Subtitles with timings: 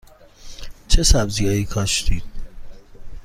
[0.87, 2.21] چه سبزی هایی کاشتی؟